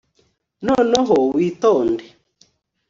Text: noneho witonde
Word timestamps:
noneho 0.65 1.15
witonde 1.35 2.05